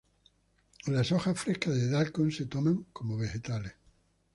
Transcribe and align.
Las 0.87 1.11
hojas 1.11 1.39
frescas 1.39 1.75
de 1.75 1.87
"daikon" 1.91 2.31
se 2.31 2.47
toman 2.47 2.87
como 2.91 3.17
vegetales. 3.17 3.73